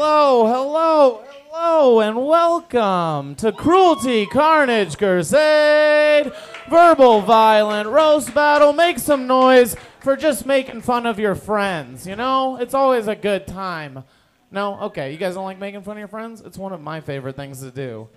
[0.00, 6.30] Hello, hello, hello, and welcome to Cruelty Carnage Crusade.
[6.70, 8.72] Verbal, violent, roast battle.
[8.72, 12.06] Make some noise for just making fun of your friends.
[12.06, 14.04] You know, it's always a good time.
[14.52, 14.78] No?
[14.82, 16.42] Okay, you guys don't like making fun of your friends?
[16.42, 18.08] It's one of my favorite things to do.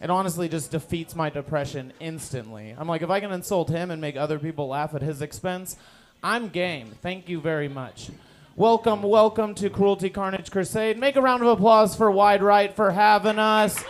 [0.00, 2.74] It honestly just defeats my depression instantly.
[2.76, 5.76] I'm like, if I can insult him and make other people laugh at his expense,
[6.20, 6.90] I'm game.
[7.00, 8.10] Thank you very much.
[8.56, 10.98] Welcome, welcome to Cruelty Carnage Crusade.
[10.98, 13.82] Make a round of applause for Wide Right for having us.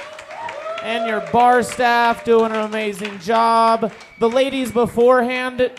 [0.84, 3.92] And your bar staff doing an amazing job.
[4.20, 5.72] The ladies beforehand,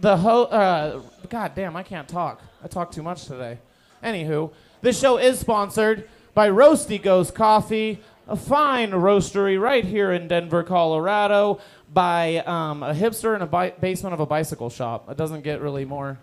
[0.00, 2.42] the ho- uh, God damn, I can't talk.
[2.64, 3.58] I talk too much today.
[4.02, 10.26] Anywho, this show is sponsored by Roasty Ghost Coffee, a fine roastery right here in
[10.26, 11.60] Denver, Colorado,
[11.92, 15.08] by um, a hipster in a bi- basement of a bicycle shop.
[15.08, 16.18] It doesn't get really more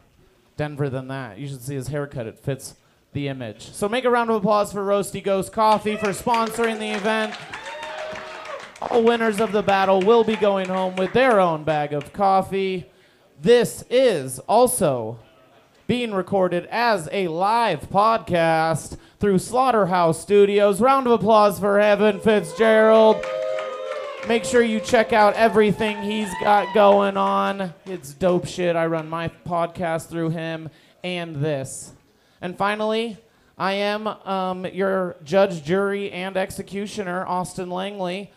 [0.57, 1.37] Denver than that.
[1.37, 2.75] You should see his haircut, it fits
[3.13, 3.71] the image.
[3.71, 7.35] So make a round of applause for Roasty Ghost Coffee for sponsoring the event.
[8.81, 12.89] All winners of the battle will be going home with their own bag of coffee.
[13.41, 15.19] This is also
[15.87, 20.81] being recorded as a live podcast through Slaughterhouse Studios.
[20.81, 23.23] Round of applause for Evan Fitzgerald.
[24.27, 27.73] Make sure you check out everything he's got going on.
[27.85, 28.77] It's dope shit.
[28.77, 30.69] I run my podcast through him
[31.03, 31.91] and this.
[32.39, 33.17] And finally,
[33.57, 38.31] I am um, your judge, jury, and executioner, Austin Langley,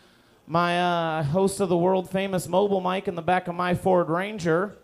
[0.45, 4.09] my uh, host of the world famous mobile mic in the back of my Ford
[4.09, 4.75] Ranger,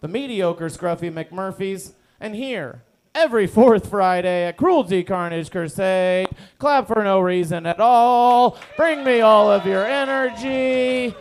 [0.00, 2.82] the mediocre Scruffy McMurphys, and here
[3.14, 6.28] every fourth Friday at Cruelty Carnage Crusade.
[6.58, 8.58] Clap for no reason at all.
[8.76, 11.14] Bring me all of your energy.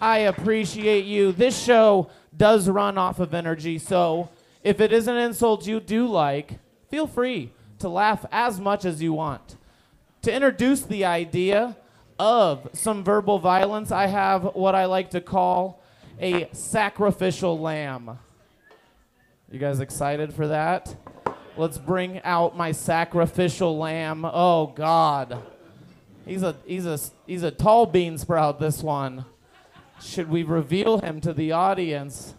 [0.00, 1.32] I appreciate you.
[1.32, 4.28] This show does run off of energy, so
[4.62, 6.58] if it is an insult you do like,
[6.90, 9.56] feel free to laugh as much as you want.
[10.22, 11.76] To introduce the idea
[12.18, 15.80] of some verbal violence, I have what I like to call
[16.20, 18.18] a sacrificial lamb.
[19.50, 20.94] You guys excited for that?
[21.58, 24.26] Let's bring out my sacrificial lamb.
[24.26, 25.42] Oh God.
[26.26, 29.24] He's a he's a he's a tall bean sprout this one.
[30.02, 32.34] Should we reveal him to the audience?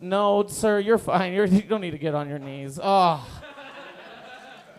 [0.00, 1.34] No, sir, you're fine.
[1.34, 2.78] You're, you don't need to get on your knees.
[2.82, 3.26] Oh.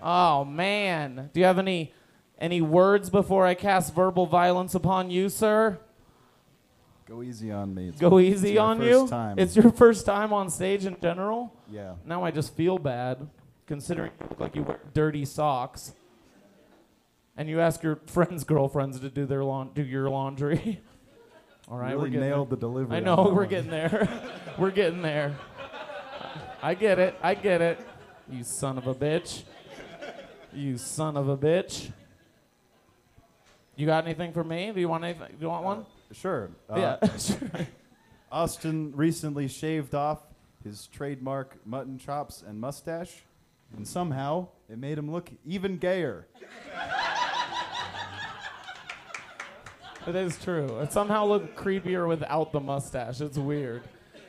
[0.02, 1.30] Oh man.
[1.32, 1.94] Do you have any
[2.40, 5.80] any words before I cast verbal violence upon you, sir?
[7.08, 7.90] Go easy on me.
[7.90, 9.08] It's Go my- easy it's on you.
[9.08, 9.40] Time.
[9.40, 11.54] It's your first time on stage in general.
[11.72, 11.94] yeah.
[12.06, 13.28] Now I just feel bad,
[13.66, 15.94] considering you look like you wear dirty socks,
[17.38, 20.82] and you ask your friends' girlfriends to do their laun- do your laundry.
[21.70, 22.98] All right, really we're nailed the delivery.
[22.98, 24.08] I know we're getting there.
[24.58, 25.36] we're getting there.
[26.62, 27.16] I get it.
[27.22, 27.80] I get it.
[28.30, 29.44] You son of a bitch.
[30.54, 31.92] You son of a bitch.
[33.76, 34.72] You got anything for me?
[34.74, 35.28] Do you want anything?
[35.28, 35.86] Do you want uh, one?
[36.12, 36.52] Sure.
[36.70, 37.18] Uh, yeah.
[37.18, 37.38] sure.
[38.32, 40.20] Austin recently shaved off
[40.64, 43.24] his trademark mutton chops and mustache,
[43.76, 46.28] and somehow it made him look even gayer.
[50.06, 50.80] It is true.
[50.80, 53.20] It somehow looked creepier without the mustache.
[53.20, 53.84] It's weird.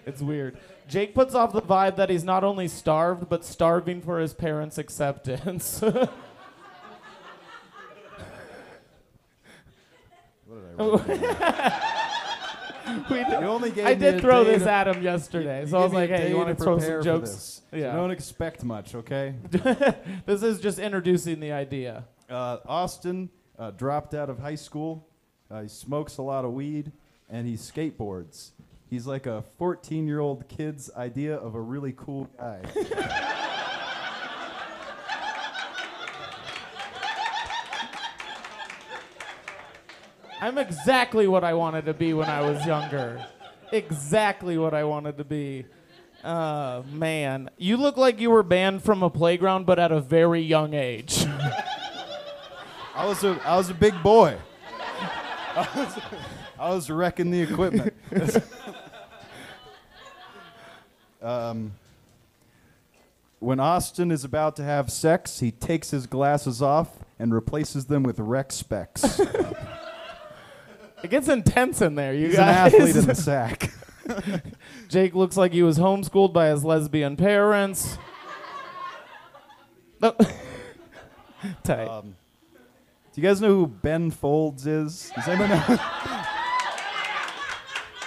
[0.06, 0.58] It's weird.
[0.88, 4.78] Jake puts off the vibe that he's not only starved, but starving for his parents'
[4.78, 5.82] acceptance.
[10.48, 10.67] What did I write?
[13.10, 15.78] we did, You only gave I did throw this to- at him yesterday, you so
[15.78, 17.92] I was like, "Hey, you want to throw some jokes?" Yeah.
[17.92, 19.34] So don't expect much, okay?
[20.26, 22.04] This is just introducing the idea.
[22.30, 25.06] Uh, Austin uh, dropped out of high school.
[25.50, 26.92] Uh, he smokes a lot of weed
[27.30, 28.50] and he skateboards.
[28.88, 32.60] He's like a 14 year old kid's idea of a really cool guy.
[40.40, 43.26] I'm exactly what I wanted to be when I was younger.
[43.72, 45.66] Exactly what I wanted to be.
[46.22, 50.40] Uh, man, you look like you were banned from a playground, but at a very
[50.40, 51.26] young age.
[52.94, 54.36] I was a, I was a big boy.
[55.54, 55.98] I was,
[56.58, 57.94] I was wrecking the equipment.
[61.22, 61.72] um,
[63.38, 68.02] when Austin is about to have sex, he takes his glasses off and replaces them
[68.02, 69.20] with rec specs.
[71.02, 72.12] It gets intense in there.
[72.14, 72.74] You He's an guys.
[72.74, 73.72] athlete in the sack.
[74.88, 77.98] Jake looks like he was homeschooled by his lesbian parents.
[80.00, 80.14] No.
[81.62, 81.86] Tight.
[81.88, 82.16] Um,
[83.12, 85.10] do you guys know who Ben Folds is?
[85.14, 85.78] Does anyone know?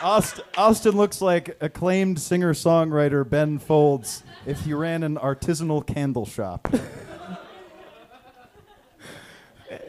[0.01, 6.25] Austin, Austin looks like acclaimed singer songwriter Ben Folds if he ran an artisanal candle
[6.25, 6.67] shop.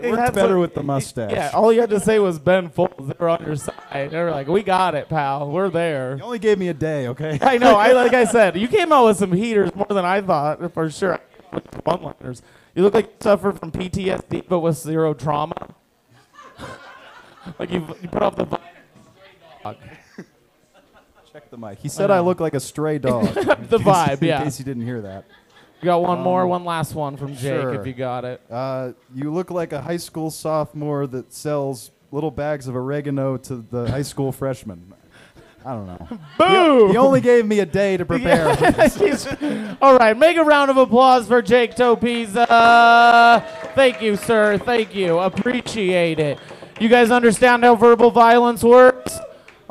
[0.02, 1.30] He worked better some- with the mustache.
[1.32, 2.94] Yeah, all you had to say was Ben Folds.
[3.08, 4.10] They were on your side.
[4.10, 5.50] They were like, "We got it, pal.
[5.50, 7.38] We're there." You only gave me a day, okay?
[7.42, 7.76] I know.
[7.76, 10.90] I like I said, you came out with some heaters more than I thought for
[10.90, 11.18] sure.
[11.84, 12.42] One-liners.
[12.74, 15.74] You look like you suffer from PTSD, but with zero trauma.
[17.58, 18.44] like you, you put off the.
[18.44, 19.76] vi-
[21.32, 21.78] Check the mic.
[21.78, 23.24] He said I look like a stray dog.
[23.72, 24.44] The vibe, in yeah.
[24.44, 25.24] case you didn't hear that.
[25.82, 27.74] You got one more, one last one from Jake, sure.
[27.74, 28.40] if you got it.
[28.48, 33.56] Uh, you look like a high school sophomore that sells little bags of oregano to
[33.56, 34.94] the high school freshmen.
[35.64, 36.18] I don't know.
[36.38, 36.90] Boom!
[36.90, 38.48] He only gave me a day to prepare.
[39.82, 42.46] All right, make a round of applause for Jake Topiza.
[43.74, 44.58] Thank you, sir.
[44.58, 45.18] Thank you.
[45.18, 46.38] Appreciate it.
[46.78, 49.18] You guys understand how verbal violence works?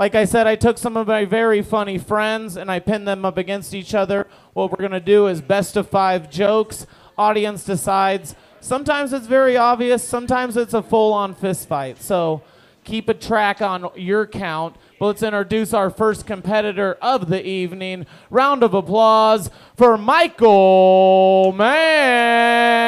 [0.02, 3.24] Like I said, I took some of my very funny friends and I pinned them
[3.24, 4.26] up against each other.
[4.54, 6.88] What we're going to do is best of five jokes.
[7.20, 8.34] Audience decides.
[8.62, 12.02] Sometimes it's very obvious, sometimes it's a full on fist fight.
[12.02, 12.42] So
[12.84, 14.76] keep a track on your count.
[14.98, 18.08] But let's introduce our first competitor of the evening.
[18.32, 22.82] Round of applause for Michael Mann.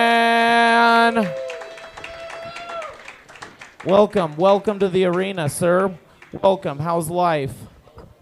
[3.85, 5.95] Welcome, welcome to the arena, sir.
[6.41, 6.79] Welcome.
[6.79, 7.53] How's life?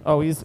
[0.06, 0.44] Oh, he's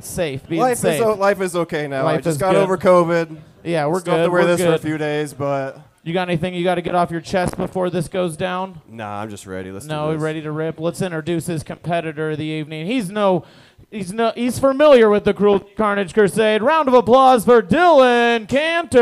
[0.00, 0.46] safe.
[0.48, 1.00] Being Life safe.
[1.00, 2.00] is, o- life is okay now.
[2.06, 2.62] I Life just got good.
[2.62, 3.36] over COVID.
[3.64, 4.18] yeah, we're Still good.
[4.20, 6.76] have to wear we're this for a few days, but You got anything you got
[6.76, 8.80] to get off your chest before this goes down?
[8.88, 9.70] nah, I'm just ready.
[9.72, 10.78] Let's No, do ready to rip.
[10.80, 12.86] Let's introduce his competitor of the evening.
[12.86, 13.44] He's no,
[13.90, 16.62] he's no, he's familiar with the Cruel Carnage Crusade.
[16.62, 18.98] Round of applause for Dylan Cantor.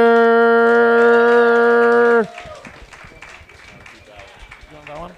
[4.71, 5.13] You want that one?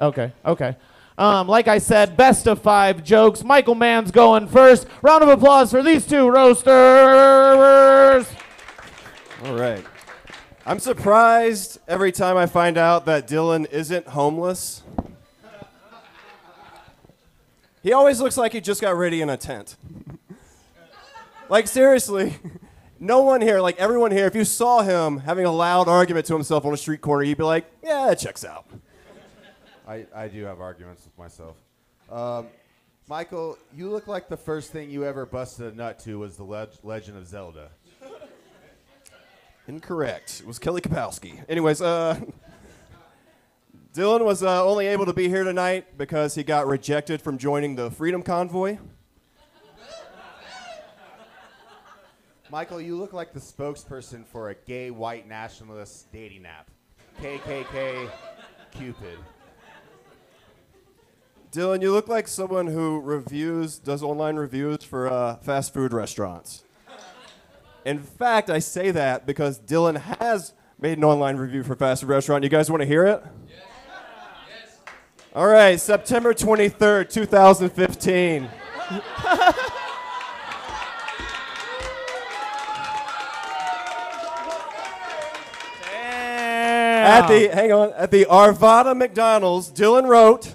[0.00, 0.76] Okay, okay.
[1.18, 3.42] Um, like I said, best of five jokes.
[3.42, 4.86] Michael Mann's going first.
[5.02, 8.26] Round of applause for these two roasters.
[9.44, 9.84] All right.
[10.64, 14.84] I'm surprised every time I find out that Dylan isn't homeless.
[17.82, 19.76] He always looks like he just got ready in a tent.
[21.48, 22.36] like, seriously,
[23.00, 26.34] no one here, like everyone here, if you saw him having a loud argument to
[26.34, 28.66] himself on a street corner, you'd be like, yeah, that checks out.
[29.88, 31.56] I, I do have arguments with myself.
[32.10, 32.48] Um,
[33.08, 36.44] Michael, you look like the first thing you ever busted a nut to was the
[36.44, 37.70] leg- Legend of Zelda.
[39.66, 40.40] Incorrect.
[40.40, 41.42] It was Kelly Kapowski.
[41.48, 42.20] Anyways, uh,
[43.94, 47.74] Dylan was uh, only able to be here tonight because he got rejected from joining
[47.74, 48.76] the Freedom Convoy.
[52.50, 56.70] Michael, you look like the spokesperson for a gay white nationalist dating app.
[57.22, 58.10] KKK
[58.70, 59.18] Cupid.
[61.50, 66.64] Dylan, you look like someone who reviews, does online reviews for uh, fast food restaurants.
[67.86, 72.10] In fact, I say that because Dylan has made an online review for fast food
[72.10, 72.44] restaurant.
[72.44, 73.22] You guys want to hear it?
[73.48, 74.78] Yes.
[75.34, 78.50] All right, September 23rd, 2015.
[87.08, 90.54] At the hang on at the Arvada McDonald's, Dylan wrote,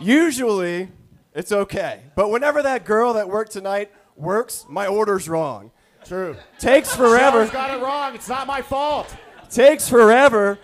[0.00, 0.88] "Usually,
[1.34, 5.70] it's okay, but whenever that girl that worked tonight works, my order's wrong.
[6.04, 6.36] True.
[6.58, 7.44] Takes forever.
[7.44, 8.14] She's got it wrong.
[8.14, 9.14] It's not my fault.
[9.50, 10.58] Takes forever,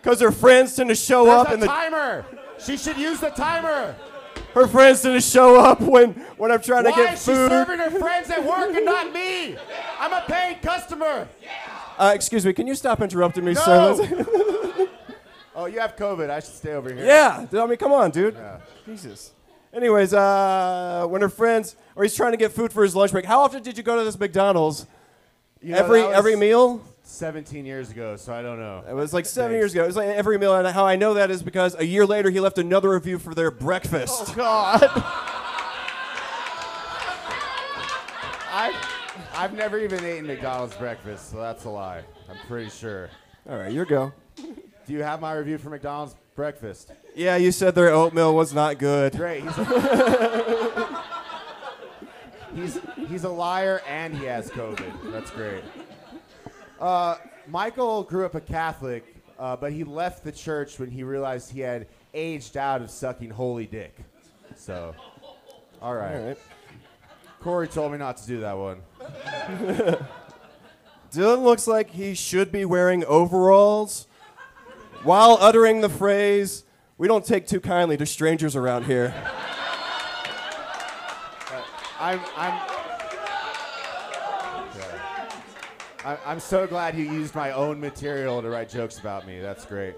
[0.00, 2.24] because her friends tend to show up and the timer.
[2.58, 3.94] She should use the timer.
[4.54, 7.34] her friends tend to show up when when I'm trying to get food.
[7.34, 9.56] She's serving her friends at work and not me?
[9.98, 11.28] I'm a paid customer.
[11.98, 13.94] Uh, excuse me, can you stop interrupting me, sir?
[15.60, 16.30] Oh, you have COVID.
[16.30, 17.04] I should stay over here.
[17.04, 18.36] Yeah, dude, I mean, come on, dude.
[18.86, 19.32] Jesus.
[19.74, 23.24] Anyways, uh, when her friends, or he's trying to get food for his lunch break.
[23.24, 24.86] How often did you go to this McDonald's?
[25.60, 26.80] You know, every that was every meal?
[27.02, 28.84] 17 years ago, so I don't know.
[28.88, 29.60] It was like seven Thanks.
[29.60, 29.82] years ago.
[29.82, 32.30] It was like every meal, and how I know that is because a year later
[32.30, 34.26] he left another review for their breakfast.
[34.28, 34.80] Oh God.
[38.50, 38.72] I,
[39.34, 42.04] I've never even eaten McDonald's breakfast, so that's a lie.
[42.30, 43.10] I'm pretty sure.
[43.50, 44.12] All right, your go.
[44.88, 46.92] Do you have my review for McDonald's breakfast?
[47.14, 49.14] Yeah, you said their oatmeal was not good.
[49.14, 49.42] Great.
[49.44, 51.04] He's a,
[52.54, 55.12] he's, he's a liar and he has COVID.
[55.12, 55.62] That's great.
[56.80, 57.16] Uh,
[57.48, 61.60] Michael grew up a Catholic, uh, but he left the church when he realized he
[61.60, 63.94] had aged out of sucking holy dick.
[64.56, 64.94] So,
[65.82, 66.16] all right.
[66.16, 66.38] All right.
[67.40, 68.80] Corey told me not to do that one.
[71.12, 74.06] Dylan looks like he should be wearing overalls
[75.02, 76.64] while uttering the phrase,
[76.96, 79.14] "We don't take too kindly to strangers around here."
[81.50, 81.62] Uh,
[82.00, 82.60] I'm I'm
[86.04, 89.40] I- I'm so glad you used my own material to write jokes about me.
[89.40, 89.94] That's great.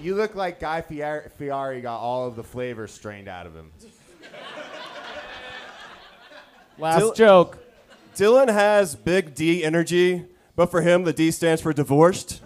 [0.00, 3.70] You look like Guy Fieri, Fieri got all of the flavor strained out of him.
[6.78, 7.58] Last Dil- joke.
[8.16, 10.24] Dylan has big D energy,
[10.56, 12.40] but for him, the D stands for divorced.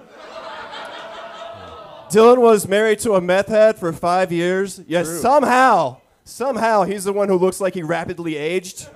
[2.11, 7.13] Dylan was married to a meth head for five years, yet somehow, somehow, he's the
[7.13, 8.89] one who looks like he rapidly aged.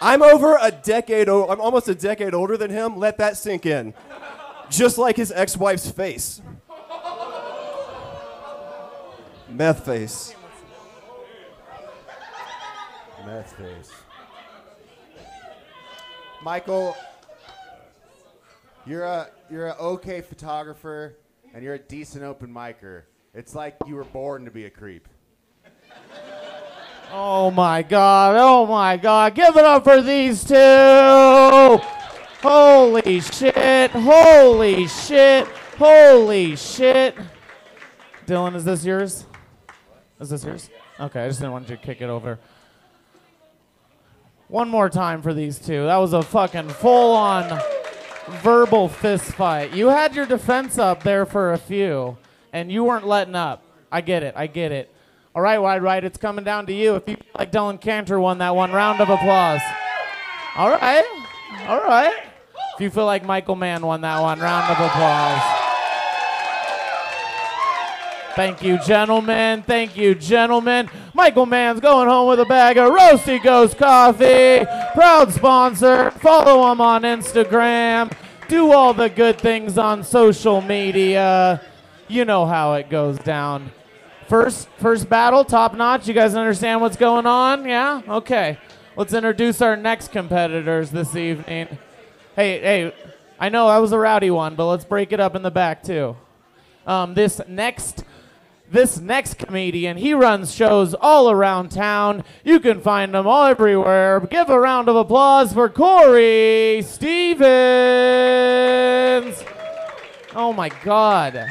[0.00, 2.96] I'm over a decade, o- I'm almost a decade older than him.
[2.96, 3.94] Let that sink in.
[4.70, 6.40] Just like his ex wife's face.
[9.48, 10.34] Meth face.
[13.26, 13.90] Meth face.
[16.42, 16.96] Michael,
[18.86, 21.14] you're a you're an okay photographer
[21.54, 23.02] and you're a decent open micer.
[23.34, 25.08] It's like you were born to be a creep.
[27.14, 29.34] Oh my god, oh my god.
[29.34, 30.54] Give it up for these two.
[32.42, 37.14] Holy shit, holy shit, holy shit.
[38.26, 39.26] Dylan, is this yours?
[40.20, 40.70] Is this yours?
[40.98, 42.38] Okay, I just didn't want you to kick it over.
[44.48, 45.84] One more time for these two.
[45.84, 47.60] That was a fucking full on
[48.28, 49.72] verbal fist fight.
[49.72, 52.16] You had your defense up there for a few,
[52.52, 53.62] and you weren't letting up.
[53.90, 54.94] I get it, I get it.
[55.34, 56.94] All right, Wide Right, it's coming down to you.
[56.96, 59.60] If you feel like Dylan Cantor won that one, round of applause.
[60.56, 61.04] All right,
[61.66, 62.24] all right.
[62.74, 65.51] If you feel like Michael Mann won that one, round of applause.
[68.34, 69.62] Thank you, gentlemen.
[69.62, 70.88] Thank you, gentlemen.
[71.12, 74.64] Michael Mann's going home with a bag of Roasty Ghost coffee.
[74.94, 76.10] Proud sponsor.
[76.12, 78.10] Follow him on Instagram.
[78.48, 81.60] Do all the good things on social media.
[82.08, 83.70] You know how it goes down.
[84.28, 86.08] First, first battle, top notch.
[86.08, 87.66] You guys understand what's going on?
[87.66, 88.00] Yeah.
[88.08, 88.56] Okay.
[88.96, 91.68] Let's introduce our next competitors this evening.
[92.34, 92.94] Hey, hey.
[93.38, 95.82] I know I was a rowdy one, but let's break it up in the back
[95.82, 96.16] too.
[96.86, 98.04] Um, this next
[98.72, 102.24] this next comedian, he runs shows all around town.
[102.42, 104.18] You can find him all everywhere.
[104.20, 107.52] Give a round of applause for Corey Stevens.
[110.34, 111.46] Oh my God.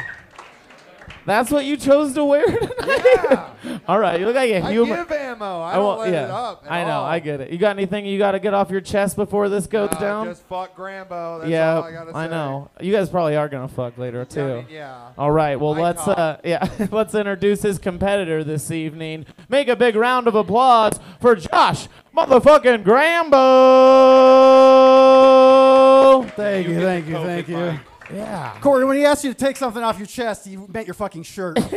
[1.26, 3.82] That's what you chose to wear tonight?
[3.88, 4.94] all right, you look like a human.
[4.94, 5.62] I give ammo.
[5.62, 6.66] I, I don't won't- let yeah, it up.
[6.68, 7.06] I know, all.
[7.06, 7.52] I get it.
[7.52, 10.26] You got anything you got to get off your chest before this goes Uh, down?
[10.28, 11.40] Just fuck Grambo.
[11.42, 12.28] That's yeah, all I gotta say.
[12.30, 12.70] know.
[12.82, 14.42] You guys probably are gonna fuck later too.
[14.42, 15.12] I mean, yeah.
[15.18, 15.60] All right.
[15.60, 16.18] Well, I let's talk.
[16.18, 19.26] uh, yeah, let's introduce his competitor this evening.
[19.48, 21.88] Make a big round of applause for Josh
[22.18, 23.32] motherfucking Grambo.
[26.32, 27.80] Thank you, thank you, thank you.
[28.14, 28.58] Yeah.
[28.62, 31.24] Corey, when he asked you to take something off your chest, you meant your fucking
[31.24, 31.58] shirt.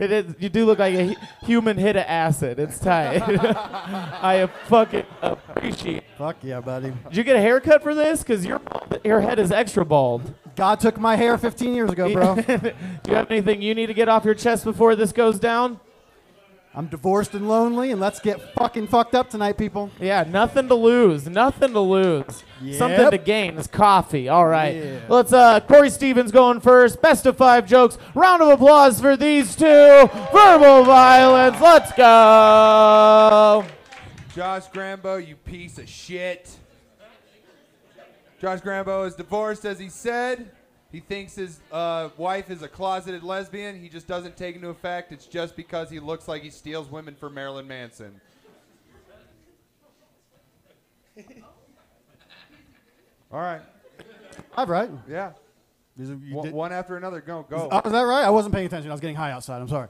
[0.00, 0.34] It is.
[0.38, 2.58] You do look like a hu- human hit of acid.
[2.58, 3.22] It's tight.
[3.26, 5.98] I fucking appreciate.
[5.98, 6.04] It.
[6.18, 6.92] Fuck yeah, buddy.
[7.08, 8.22] Did you get a haircut for this?
[8.22, 8.60] Cause your
[9.04, 10.34] your head is extra bald.
[10.56, 12.34] God took my hair 15 years ago, bro.
[12.36, 12.72] do
[13.08, 15.80] you have anything you need to get off your chest before this goes down?
[16.72, 19.90] I'm divorced and lonely, and let's get fucking fucked up tonight, people.
[19.98, 21.28] Yeah, nothing to lose.
[21.28, 22.44] Nothing to lose.
[22.72, 24.28] Something to gain is coffee.
[24.28, 24.76] All right.
[24.76, 25.00] Yeah.
[25.08, 27.02] Let's uh Corey Stevens going first.
[27.02, 27.98] Best of five jokes.
[28.14, 29.64] Round of applause for these two.
[30.32, 31.60] Verbal violence.
[31.60, 33.64] Let's go.
[34.36, 36.56] Josh Grambo, you piece of shit.
[38.40, 40.52] Josh Grambo is divorced, as he said.
[40.92, 43.80] He thinks his uh, wife is a closeted lesbian.
[43.80, 45.12] He just doesn't take into effect.
[45.12, 48.20] It's just because he looks like he steals women for Marilyn Manson.
[53.32, 53.60] All right.
[54.56, 54.90] All right.
[55.08, 55.32] Yeah.
[55.96, 57.20] These are- you One, one after another.
[57.20, 57.46] Go.
[57.48, 57.68] Go.
[57.70, 58.24] Oh, is that right?
[58.24, 58.90] I wasn't paying attention.
[58.90, 59.60] I was getting high outside.
[59.60, 59.88] I'm sorry.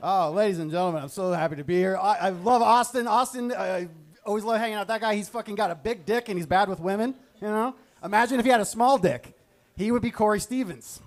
[0.00, 1.96] Oh, ladies and gentlemen, I'm so happy to be here.
[1.96, 3.08] I, I love Austin.
[3.08, 3.88] Austin, I
[4.24, 5.16] always love hanging out with that guy.
[5.16, 7.16] He's fucking got a big dick and he's bad with women.
[7.40, 7.74] You know?
[8.04, 9.34] Imagine if he had a small dick.
[9.78, 11.00] He would be Corey Stevens.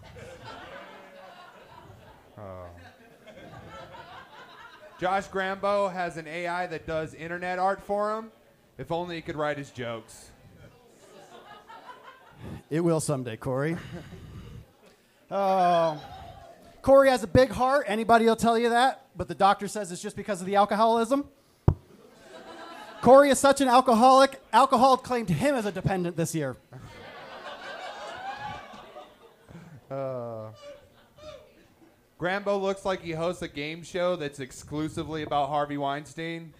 [2.37, 2.67] Oh.
[4.97, 8.31] Josh Grambo has an AI that does internet art for him.
[8.77, 10.31] If only he could write his jokes.
[12.69, 13.75] It will someday, Corey.
[15.29, 16.01] Oh.
[16.81, 17.85] Corey has a big heart.
[17.89, 21.27] Anybody will tell you that, but the doctor says it's just because of the alcoholism.
[23.01, 24.41] Corey is such an alcoholic.
[24.53, 26.55] Alcohol claimed him as a dependent this year.
[32.19, 36.53] Grambo looks like he hosts a game show that's exclusively about Harvey Weinstein.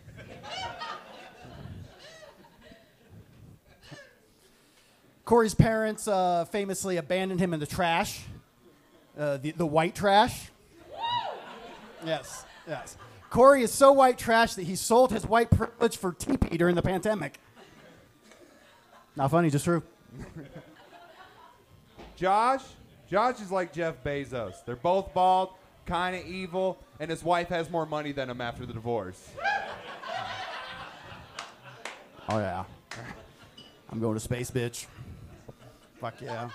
[5.23, 8.21] Corey's parents uh, famously abandoned him in the trash,
[9.17, 10.49] uh, the, the white trash.
[12.05, 12.97] Yes, yes.
[13.29, 16.81] Corey is so white trash that he sold his white privilege for TP during the
[16.81, 17.39] pandemic.
[19.15, 19.83] Not funny, just true.
[22.17, 22.63] Josh,
[23.11, 24.63] Josh is like Jeff Bezos.
[24.65, 25.49] They're both bald,
[25.85, 29.27] kind of evil, and his wife has more money than him after the divorce.
[32.29, 32.63] Oh yeah.
[33.91, 34.85] I'm going to space, bitch.
[35.99, 36.49] Fuck yeah.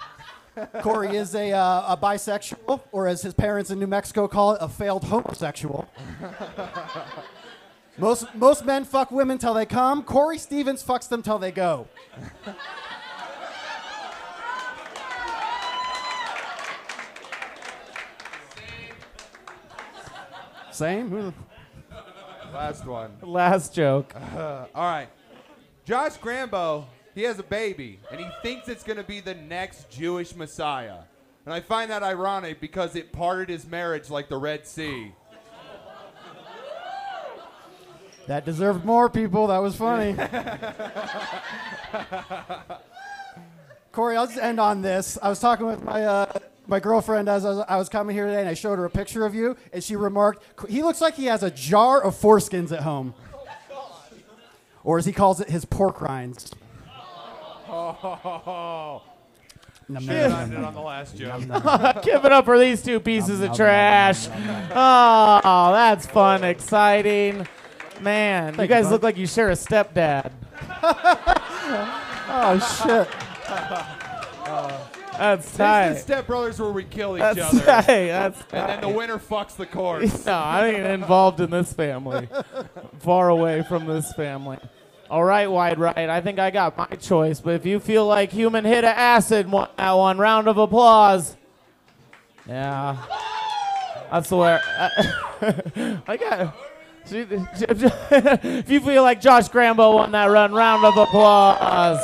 [0.81, 4.59] Corey is a, uh, a bisexual, or as his parents in New Mexico call it,
[4.63, 5.87] a failed homosexual.
[7.99, 10.03] most most men fuck women till they come.
[10.03, 11.87] Corey Stevens fucks them till they go.
[20.76, 21.33] Same.
[22.52, 23.16] Last one.
[23.23, 24.12] Last joke.
[24.37, 25.09] All right.
[25.87, 29.88] Josh Grambo, he has a baby, and he thinks it's going to be the next
[29.88, 30.99] Jewish Messiah.
[31.47, 35.14] And I find that ironic because it parted his marriage like the Red Sea.
[38.26, 39.47] That deserved more, people.
[39.47, 40.14] That was funny.
[43.92, 45.16] Corey, I'll just end on this.
[45.23, 48.49] I was talking with my uh, my girlfriend as I was, coming here today, and
[48.49, 51.43] I showed her a picture of you, and she remarked, "He looks like he has
[51.43, 53.15] a jar of foreskins at home."
[54.85, 56.53] Or as he calls it, his pork rinds.
[57.69, 59.03] Oh,
[59.89, 60.65] Nom, nom, nom, I nom, did nom.
[60.67, 62.03] on the last joke.
[62.05, 64.29] Give it up for these two pieces of trash.
[64.73, 67.49] Oh, that's fun, exciting.
[68.01, 68.91] Man, you Thank you, guys bud.
[68.93, 70.31] look like you share a stepdad.
[72.29, 73.09] Oh shit!
[75.19, 75.95] That's This is tight.
[75.95, 77.65] Step Brothers where we kill each That's other.
[77.65, 77.85] tight.
[78.09, 80.27] That's And then the winner fucks the corpse.
[80.27, 82.29] no, I ain't involved in this family.
[83.01, 84.59] Far away from this family.
[85.09, 85.97] All right, wide right.
[86.11, 87.41] I think I got my choice.
[87.41, 91.37] But if you feel like human hit of acid, that one round of applause.
[92.49, 92.97] Yeah,
[94.11, 94.61] that's where
[96.07, 96.57] I got.
[97.09, 102.00] if you feel like Josh Grambo won that run, round of applause.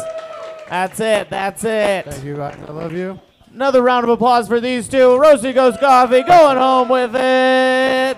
[0.73, 1.29] That's it.
[1.29, 2.07] That's it.
[2.07, 2.57] Thank you, guys.
[2.67, 3.21] I love you.
[3.53, 4.97] Another round of applause for these two.
[4.97, 8.17] Roasty Ghost Coffee going home with it.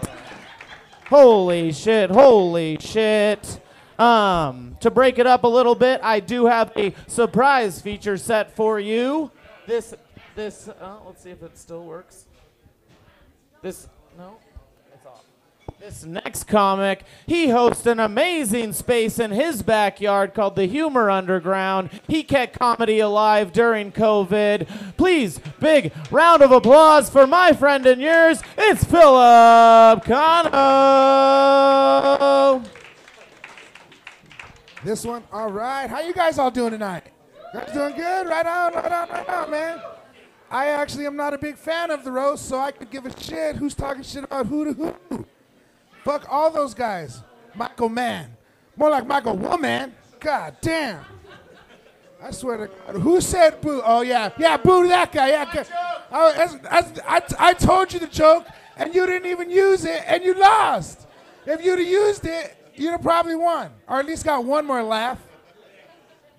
[1.09, 3.61] Holy shit, holy shit.
[3.99, 8.55] Um, to break it up a little bit, I do have a surprise feature set
[8.55, 9.33] for you.
[9.67, 9.93] This,
[10.37, 12.27] this, uh, let's see if it still works.
[13.63, 13.94] This, no, it's off.
[15.85, 21.91] This next comic, he hosts an amazing space in his backyard called the Humor Underground.
[22.09, 24.97] He kept comedy alive during COVID.
[24.97, 28.43] Please, big round of applause for my friend and yours.
[28.57, 30.53] It's Philip Cano.
[34.85, 35.91] This one, all right.
[35.91, 37.05] How you guys all doing tonight?
[37.53, 38.27] You guys doing good?
[38.27, 39.83] Right on, right on, right on, man.
[40.51, 43.21] I actually am not a big fan of the roast, so I could give a
[43.21, 45.27] shit who's talking shit about who to who.
[46.05, 47.23] Fuck all those guys.
[47.55, 48.37] Michael Mann.
[48.77, 49.95] More like Michael Woman.
[50.21, 51.05] God damn.
[52.23, 53.01] I swear to God.
[53.01, 53.83] Who said boo?
[53.85, 54.31] Oh, yeah.
[54.39, 55.31] Yeah, boo that guy.
[55.31, 55.65] Yeah.
[56.11, 60.35] I, I, I told you the joke, and you didn't even use it, and you
[60.35, 61.07] lost.
[61.47, 64.83] If you'd have used it, you'd have probably won, or at least got one more
[64.83, 65.19] laugh.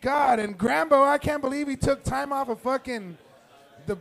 [0.02, 3.18] God, and Grambo, I can't believe he took time off of fucking
[3.86, 3.98] the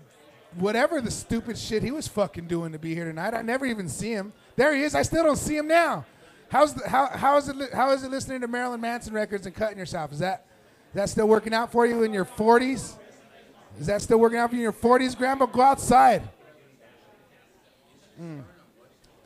[0.57, 3.35] whatever the stupid shit he was fucking doing to be here tonight.
[3.35, 4.33] I never even see him.
[4.57, 4.95] There he is.
[4.95, 6.05] I still don't see him now.
[6.49, 9.55] How's the, how how is it how is it listening to Marilyn Manson records and
[9.55, 10.13] cutting yourself?
[10.13, 10.47] Is that
[10.91, 12.97] is that still working out for you in your 40s?
[13.81, 15.47] Is that still working out for you in your 40s, Grandma?
[15.47, 16.23] Go outside.
[18.21, 18.45] Mm.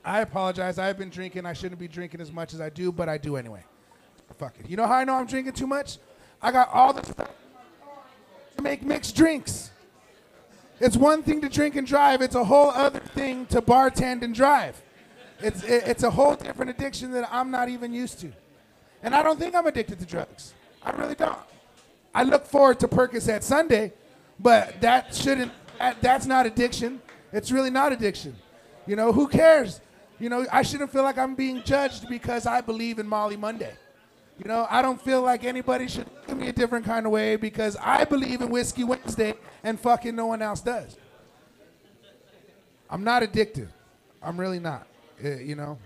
[0.02, 0.78] I apologize.
[0.78, 1.44] I've been drinking.
[1.44, 3.62] I shouldn't be drinking as much as I do, but I do anyway.
[4.38, 4.70] Fuck it.
[4.70, 5.98] You know how I know I'm drinking too much?
[6.40, 7.30] I got all the stuff
[8.56, 9.70] to make mixed drinks.
[10.80, 12.22] It's one thing to drink and drive.
[12.22, 14.80] It's a whole other thing to bartend and drive.
[15.40, 18.32] It's it, it's a whole different addiction that I'm not even used to,
[19.02, 20.54] and I don't think I'm addicted to drugs.
[20.82, 21.38] I really don't.
[22.14, 23.92] I look forward to Percocet Sunday,
[24.40, 25.52] but that shouldn't.
[25.78, 27.00] That, that's not addiction.
[27.32, 28.34] It's really not addiction.
[28.86, 29.80] You know who cares?
[30.18, 33.74] You know I shouldn't feel like I'm being judged because I believe in Molly Monday.
[34.38, 37.12] You know, I don't feel like anybody should look at me a different kind of
[37.12, 40.96] way because I believe in Whiskey Wednesday and fucking no one else does.
[42.88, 43.68] I'm not addicted.
[44.22, 44.86] I'm really not.
[45.24, 45.78] Uh, you know.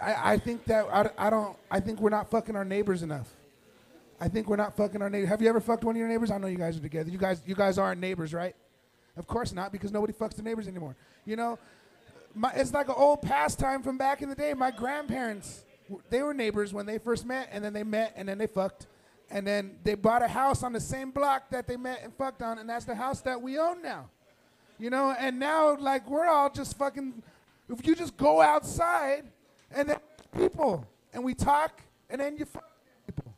[0.00, 1.56] I, I think that I, I don't.
[1.70, 3.30] I think we're not fucking our neighbors enough.
[4.20, 5.28] I think we're not fucking our neighbors.
[5.28, 6.30] Have you ever fucked one of your neighbors?
[6.30, 7.10] I know you guys are together.
[7.10, 8.54] You guys, you guys aren't neighbors, right?
[9.16, 10.96] Of course not, because nobody fucks the neighbors anymore.
[11.24, 11.58] You know,
[12.34, 14.54] my, it's like an old pastime from back in the day.
[14.54, 15.64] My grandparents,
[16.10, 18.86] they were neighbors when they first met, and then they met, and then they fucked,
[19.30, 22.42] and then they bought a house on the same block that they met and fucked
[22.42, 24.08] on, and that's the house that we own now.
[24.78, 27.22] You know, and now like we're all just fucking.
[27.68, 29.24] If you just go outside,
[29.70, 29.96] and then
[30.36, 32.46] people, and we talk, and then you
[33.06, 33.34] people.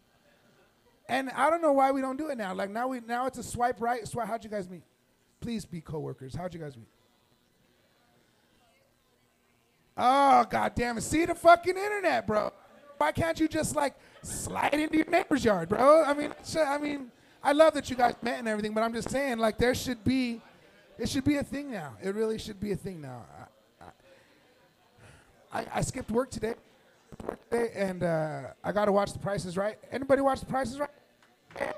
[1.08, 2.54] And I don't know why we don't do it now.
[2.54, 4.06] Like now we now it's a swipe right.
[4.06, 4.26] Swipe.
[4.26, 4.82] How'd you guys meet?
[5.40, 6.34] Please be coworkers.
[6.34, 6.88] How'd you guys meet?
[9.96, 11.02] Oh god damn it!
[11.02, 12.52] See the fucking internet, bro.
[12.98, 16.02] Why can't you just like slide into your neighbor's yard, bro?
[16.04, 17.10] I mean, I mean,
[17.42, 20.02] I love that you guys met and everything, but I'm just saying, like, there should
[20.02, 20.40] be,
[20.98, 21.96] it should be a thing now.
[22.02, 23.24] It really should be a thing now.
[25.52, 26.54] I, I, I skipped work today,
[27.50, 29.78] and uh, I got to watch The Price Is Right.
[29.90, 31.74] Anybody watch The Price Is Right?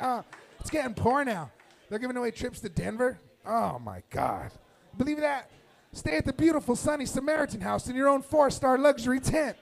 [0.00, 0.22] Uh,
[0.58, 1.50] it's getting poor now.
[1.88, 3.18] They're giving away trips to Denver.
[3.46, 4.52] Oh my God!
[4.96, 5.50] Believe that?
[5.92, 9.56] Stay at the beautiful sunny Samaritan house in your own four-star luxury tent.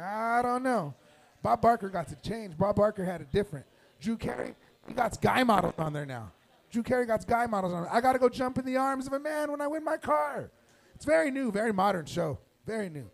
[0.00, 0.94] I don't know.
[1.42, 2.56] Bob Barker got to change.
[2.56, 3.66] Bob Barker had a different.
[4.00, 4.54] Drew Carey,
[4.88, 6.32] he got guy models on there now.
[6.72, 7.86] Drew Carey got guy models on.
[7.92, 9.98] I got to go jump in the arms of a man when I win my
[9.98, 10.50] car.
[10.94, 12.38] It's very new, very modern show.
[12.66, 13.10] Very new.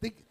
[0.00, 0.26] Think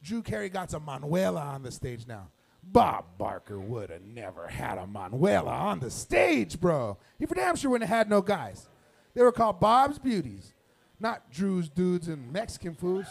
[0.00, 2.28] Drew Carey got a Manuela on the stage now.
[2.62, 6.96] Bob Barker would have never had a Manuela on the stage, bro.
[7.18, 8.68] He for damn sure wouldn't have had no guys.
[9.14, 10.54] They were called Bob's Beauties,
[11.00, 13.08] not Drew's Dudes and Mexican Foods.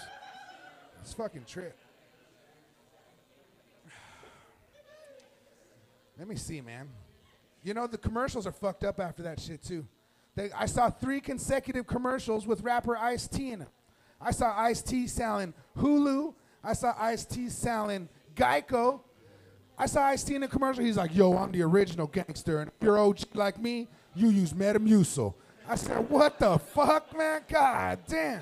[1.01, 1.75] It's fucking trip.
[6.17, 6.87] Let me see, man.
[7.69, 9.85] You know the commercials are fucked up after that shit too.
[10.33, 13.67] They, I saw three consecutive commercials with rapper Ice T in them.
[14.19, 16.33] I saw Ice T selling Hulu.
[16.63, 19.01] I saw Ice T selling Geico.
[19.77, 20.83] I saw Ice T in a commercial.
[20.83, 24.51] He's like, "Yo, I'm the original gangster, and if you're OG like me, you use
[24.51, 25.35] Metamucil."
[25.67, 27.43] I said, "What the fuck, man?
[27.47, 28.41] God damn!"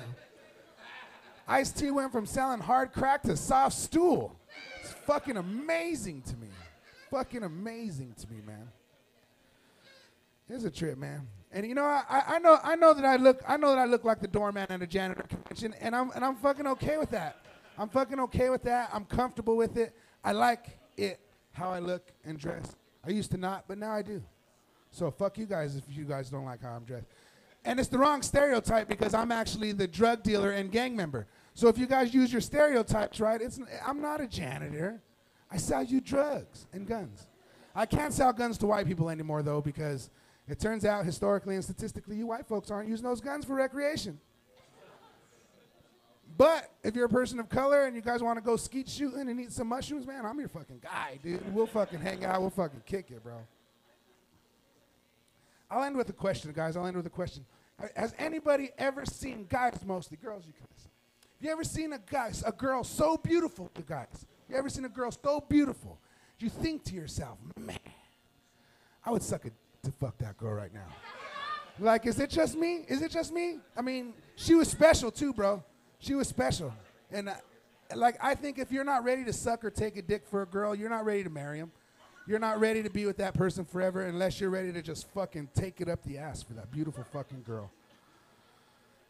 [1.46, 4.34] Ice T went from selling hard crack to soft stool.
[4.80, 6.48] It's fucking amazing to me.
[7.10, 8.68] Fucking amazing to me, man.
[10.48, 11.26] It's a trip, man.
[11.52, 13.84] And you know, I, I- know I know that I look I know that I
[13.86, 17.10] look like the doorman at a janitor convention, and I'm and I'm fucking okay with
[17.10, 17.44] that.
[17.78, 18.90] I'm fucking okay with that.
[18.92, 19.94] I'm comfortable with it.
[20.24, 21.20] I like it
[21.52, 22.76] how I look and dress.
[23.06, 24.22] I used to not, but now I do.
[24.90, 27.06] So fuck you guys if you guys don't like how I'm dressed.
[27.64, 31.26] And it's the wrong stereotype because I'm actually the drug dealer and gang member.
[31.54, 35.00] So if you guys use your stereotypes right, it's I'm not a janitor.
[35.50, 37.26] I sell you drugs and guns.
[37.74, 40.10] I can't sell guns to white people anymore though because
[40.50, 44.18] it turns out historically and statistically you white folks aren't using those guns for recreation.
[46.36, 49.28] But if you're a person of color and you guys want to go skeet shooting
[49.28, 51.52] and eat some mushrooms, man, I'm your fucking guy, dude.
[51.52, 52.40] We'll fucking hang out.
[52.40, 53.34] We'll fucking kick it, bro.
[55.68, 56.76] I'll end with a question, guys.
[56.76, 57.44] I'll end with a question.
[57.96, 60.88] Has anybody ever seen guys, mostly girls, you guys.
[61.38, 64.26] Have you ever seen a guy, a girl so beautiful, you guys?
[64.48, 65.98] You ever seen a girl so beautiful?
[66.38, 67.78] You think to yourself, man,
[69.04, 70.86] I would suck it to fuck that girl right now.
[71.80, 72.84] Like, is it just me?
[72.88, 73.58] Is it just me?
[73.76, 75.62] I mean, she was special too, bro.
[76.00, 76.72] She was special.
[77.10, 77.34] And uh,
[77.94, 80.46] like, I think if you're not ready to suck or take a dick for a
[80.46, 81.70] girl, you're not ready to marry him.
[82.26, 85.48] You're not ready to be with that person forever unless you're ready to just fucking
[85.54, 87.70] take it up the ass for that beautiful fucking girl.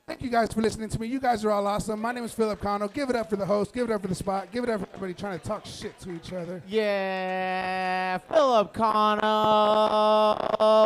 [0.08, 1.06] Thank you guys for listening to me.
[1.06, 2.00] You guys are all awesome.
[2.00, 2.88] My name is Philip Cano.
[2.88, 3.74] Give it up for the host.
[3.74, 4.50] Give it up for the spot.
[4.50, 6.62] Give it up for everybody trying to talk shit to each other.
[6.66, 9.20] Yeah, Philip Cano.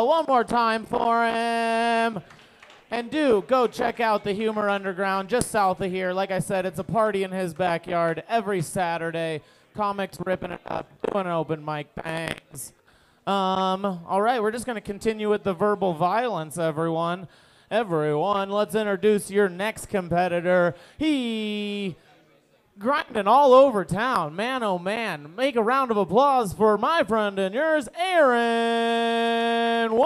[0.05, 2.19] One more time for him.
[2.91, 6.11] And do go check out the Humor Underground just south of here.
[6.11, 9.39] Like I said, it's a party in his backyard every Saturday.
[9.73, 12.73] Comics ripping it up, doing open mic bangs.
[13.25, 17.29] Um, all right, we're just going to continue with the verbal violence, everyone.
[17.71, 20.75] Everyone, let's introduce your next competitor.
[20.97, 21.95] He
[22.77, 24.35] grinding all over town.
[24.35, 25.35] Man, oh man.
[25.35, 30.03] Make a round of applause for my friend and yours, Aaron Wentz.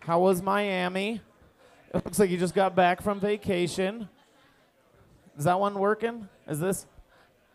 [0.00, 1.20] How was Miami?
[1.94, 4.08] It looks like you just got back from vacation.
[5.38, 6.28] Is that one working?
[6.48, 6.86] Is this?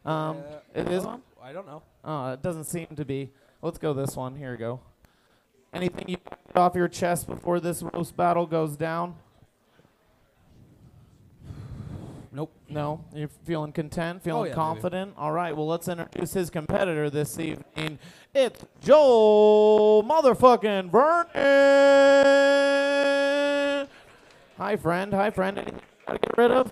[0.06, 0.38] Um,
[0.74, 1.22] it is one?
[1.44, 1.84] I don't know.
[2.08, 3.32] Oh, it doesn't seem to be.
[3.62, 4.38] Let's go this one.
[4.38, 4.80] Here we go.
[5.74, 9.16] Anything you get off your chest before this roast battle goes down?
[12.32, 12.54] Nope.
[12.70, 13.04] No?
[13.14, 15.16] You're feeling content, feeling Oh, yeah, confident?
[15.18, 18.00] All right, well, let's introduce his competitor this evening.
[18.34, 21.28] It's Joel motherfucking Vernon.
[24.58, 25.14] Hi, friend.
[25.14, 25.58] Hi, friend.
[25.58, 26.72] Anything you gotta get rid of?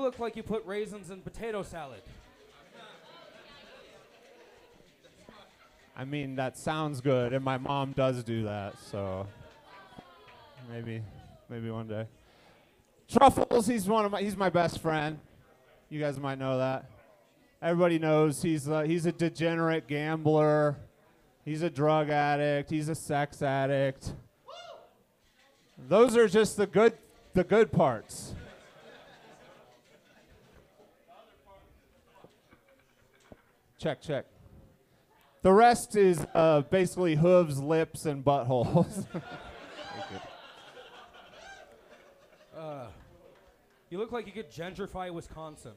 [0.00, 2.02] look like you put raisins in potato salad.
[5.96, 9.28] I mean, that sounds good, and my mom does do that, so
[10.68, 11.02] maybe,
[11.48, 12.06] maybe one day.
[13.08, 15.20] Truffles, he's one of my, he's my best friend.
[15.90, 16.90] You guys might know that.
[17.62, 20.76] Everybody knows he's uh, he's a degenerate gambler.
[21.44, 22.70] He's a drug addict.
[22.70, 24.12] He's a sex addict.
[25.88, 26.94] Those are just the good
[27.34, 28.34] the good parts.
[33.78, 34.26] Check, check.
[35.42, 39.06] The rest is uh, basically hooves, lips, and buttholes.
[42.56, 42.86] Uh,
[43.90, 45.72] you look like you could gentrify Wisconsin.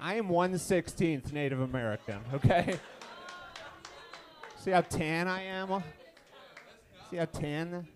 [0.00, 2.20] I am one sixteenth Native American.
[2.32, 2.78] Okay.
[4.58, 5.82] See how tan I am?
[7.10, 7.86] See how tan?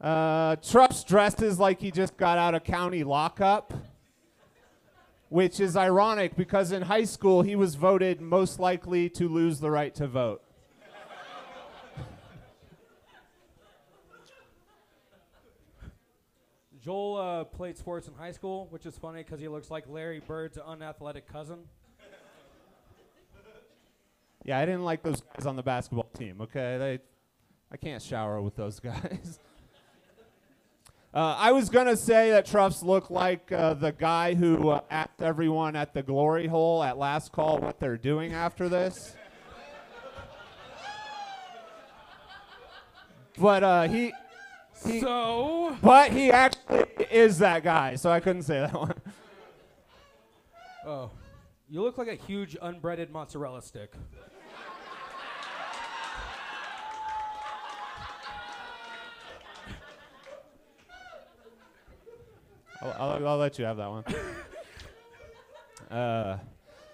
[0.00, 3.74] Uh, Truffs dresses like he just got out of county lockup,
[5.28, 9.70] which is ironic because in high school he was voted most likely to lose the
[9.70, 10.42] right to vote.
[16.82, 20.22] Joel uh, played sports in high school, which is funny because he looks like Larry
[20.26, 21.58] Bird's unathletic cousin.
[24.46, 26.40] Yeah, I didn't like those guys on the basketball team.
[26.40, 26.98] Okay, they,
[27.70, 29.38] I can't shower with those guys.
[31.12, 35.20] Uh, I was gonna say that Truffs looked like uh, the guy who uh, asked
[35.20, 39.16] everyone at the glory hole at last call what they're doing after this.
[43.36, 44.12] But uh, he,
[44.86, 48.94] he, So, but he actually is that guy, so I couldn't say that one.
[50.86, 51.10] oh,
[51.68, 53.94] you look like a huge unbreaded mozzarella stick.
[62.82, 64.04] I'll, I'll, I'll let you have that one.
[65.90, 66.38] Uh,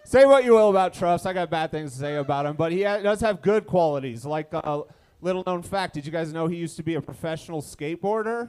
[0.04, 1.26] say what you will about Truffs.
[1.26, 4.24] I got bad things to say about him, but he ha- does have good qualities.
[4.24, 4.84] Like a
[5.20, 8.48] little known fact did you guys know he used to be a professional skateboarder?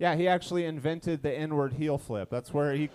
[0.00, 2.28] Yeah, he actually invented the N word heel flip.
[2.28, 2.90] That's where he.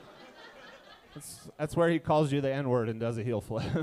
[1.15, 3.63] That's, that's where he calls you the N word and does a heel flip.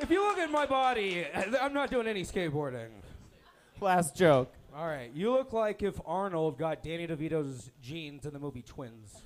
[0.00, 1.26] If you look at my body,
[1.60, 2.88] I'm not doing any skateboarding.
[3.82, 4.50] Last joke.
[4.72, 9.22] All right, you look like if Arnold got Danny DeVito's jeans in the movie Twins.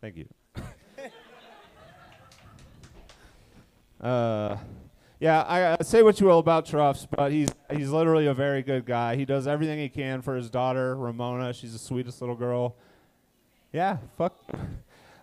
[0.00, 0.28] Thank you.
[4.00, 4.56] uh,
[5.20, 8.62] yeah, I uh, say what you will about Truffs, but he's he's literally a very
[8.62, 9.14] good guy.
[9.14, 11.52] He does everything he can for his daughter Ramona.
[11.52, 12.74] She's the sweetest little girl.
[13.72, 14.34] Yeah, fuck.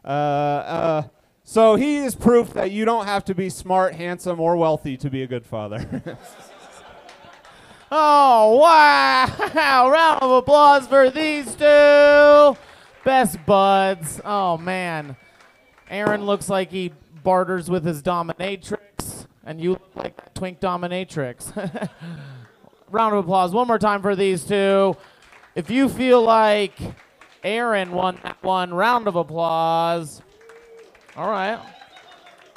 [0.03, 1.03] Uh, uh,
[1.43, 5.09] so he is proof that you don't have to be smart, handsome, or wealthy to
[5.09, 6.17] be a good father.
[7.93, 9.89] Oh, wow.
[9.89, 12.57] Round of applause for these two.
[13.03, 14.21] Best buds.
[14.23, 15.17] Oh, man.
[15.89, 21.51] Aaron looks like he barters with his dominatrix, and you look like that twink dominatrix.
[22.89, 24.95] Round of applause one more time for these two.
[25.53, 26.79] If you feel like
[27.43, 30.21] Aaron won that one, round of applause.
[31.17, 31.59] All right.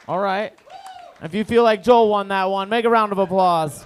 [0.07, 0.53] All right.
[1.23, 3.85] If you feel like Joel won that one, make a round of applause.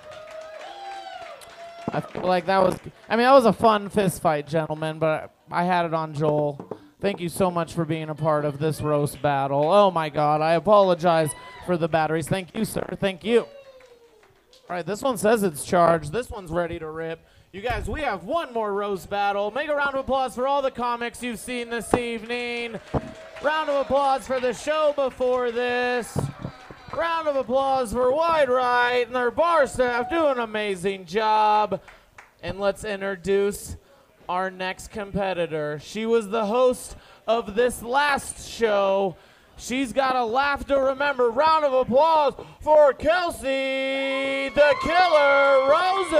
[1.92, 5.34] I feel like that was, I mean, that was a fun fist fight, gentlemen, but
[5.50, 6.78] I had it on Joel.
[7.00, 9.70] Thank you so much for being a part of this roast battle.
[9.70, 11.30] Oh my God, I apologize
[11.64, 12.28] for the batteries.
[12.28, 12.96] Thank you, sir.
[13.00, 13.40] Thank you.
[13.40, 16.12] All right, this one says it's charged.
[16.12, 17.24] This one's ready to rip.
[17.52, 19.50] You guys, we have one more roast battle.
[19.50, 22.78] Make a round of applause for all the comics you've seen this evening.
[23.42, 26.18] Round of applause for the show before this.
[26.96, 31.80] Round of applause for Wide Right and their bar staff doing an amazing job.
[32.42, 33.76] And let's introduce
[34.28, 35.80] our next competitor.
[35.82, 36.96] She was the host
[37.26, 39.16] of this last show.
[39.56, 41.30] She's got a laugh to remember.
[41.30, 46.18] Round of applause for Kelsey the Killer Rosen.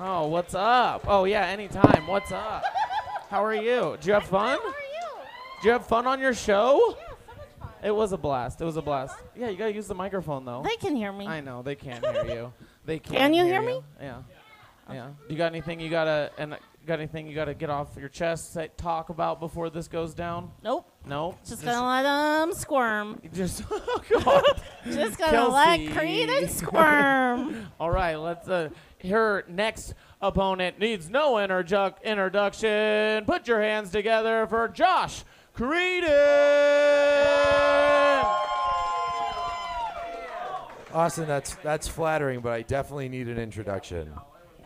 [0.00, 1.04] Oh, what's up?
[1.06, 2.06] Oh, yeah, anytime.
[2.06, 2.64] What's up?
[3.28, 3.96] How are you?
[3.98, 4.58] Did you have fun?
[5.60, 6.96] Did you have fun on your show?
[7.82, 8.62] It was a blast.
[8.62, 9.14] It was a blast.
[9.36, 10.62] Yeah, you gotta use the microphone though.
[10.62, 11.26] They can hear me.
[11.26, 12.52] I know they can't hear you.
[12.86, 13.18] They can't.
[13.18, 13.82] Can you hear me?
[14.00, 14.22] Yeah,
[14.90, 15.10] yeah.
[15.28, 18.70] You got anything you gotta and got anything you gotta get off your chest, say,
[18.78, 20.50] talk about before this goes down?
[20.64, 20.90] Nope.
[21.06, 21.36] No.
[21.46, 23.20] Just gonna let them squirm.
[23.34, 24.62] Just oh God.
[24.86, 27.66] Just gonna let Creed and squirm.
[27.78, 28.48] All right, let's.
[28.48, 28.70] Uh,
[29.06, 29.92] her next
[30.22, 33.26] opponent needs no interju- introduction.
[33.26, 35.22] Put your hands together for Josh
[35.60, 36.08] Creedon.
[40.94, 44.10] Austin, that's that's flattering, but I definitely need an introduction.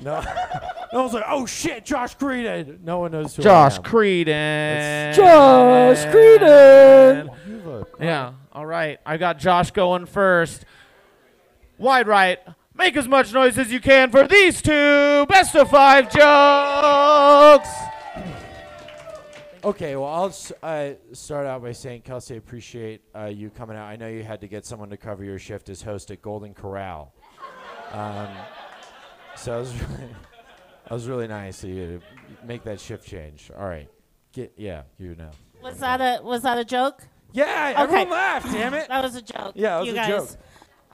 [0.01, 0.21] No,
[0.93, 2.81] no one's like, oh shit, Josh Creedon.
[2.85, 3.83] No one knows who Josh I am.
[3.83, 5.09] Creedon.
[5.09, 7.87] It's Josh Creedon.
[7.99, 8.35] Yeah.
[8.53, 9.01] All right.
[9.05, 10.65] I got Josh going first.
[11.77, 12.39] Wide right.
[12.77, 17.69] Make as much noise as you can for these two best of five jokes.
[19.65, 23.77] Okay, well, I'll s- uh, start out by saying, Kelsey, I appreciate uh, you coming
[23.79, 23.87] out.
[23.87, 26.53] I know you had to get someone to cover your shift as host at Golden
[26.53, 27.15] Corral.
[27.93, 28.29] Um,
[29.37, 30.15] so that was, really,
[30.91, 33.51] was really nice of you to make that shift change.
[33.59, 33.89] All right.
[34.33, 35.31] Get, yeah, you know.
[35.63, 37.03] Was that a was that a joke?
[37.33, 38.89] Yeah, everyone laughed, damn it.
[38.89, 39.53] That was a joke.
[39.55, 40.09] Yeah, it was you a guys.
[40.09, 40.29] joke.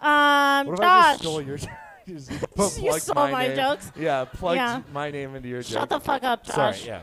[0.07, 0.87] Um, What if Josh.
[0.87, 1.57] I just stole your
[2.07, 3.57] just You plugged stole my name.
[3.57, 3.91] jokes?
[3.99, 4.83] Yeah, plugged Yeah.
[4.93, 5.81] my name into your joke.
[5.81, 6.55] Shut the fuck up, Josh.
[6.83, 7.01] Sorry, yeah.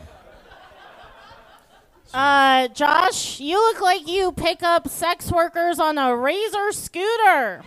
[2.13, 7.63] Uh, Josh, you look like you pick up sex workers on a razor scooter.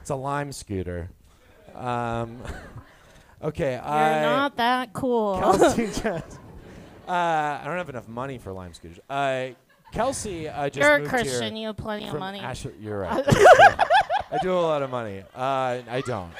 [0.00, 1.10] It's a lime scooter.
[1.74, 2.38] Um,
[3.42, 5.38] okay, You're I not that cool.
[5.38, 6.20] Kelsey just, uh,
[7.08, 9.00] I don't have enough money for lime scooters.
[9.10, 9.48] Uh,
[9.92, 11.54] Kelsey I just You're a moved Christian.
[11.54, 12.40] Here You have plenty of from money.
[12.40, 13.24] Asheville- you're right.
[13.28, 15.22] I do a lot of money.
[15.34, 16.30] Uh, I don't.